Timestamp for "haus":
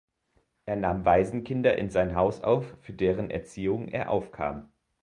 2.15-2.41